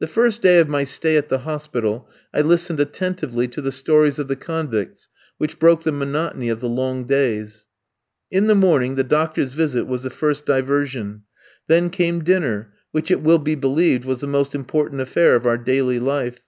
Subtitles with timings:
[0.00, 4.18] The first day of my stay at the hospital I listened attentively to the stories
[4.18, 7.68] of the convicts, which broke the monotony of the long days.
[8.32, 11.22] In the morning, the doctor's visit was the first diversion.
[11.68, 15.56] Then came dinner, which it will be believed was the most important affair of our
[15.56, 16.40] daily life.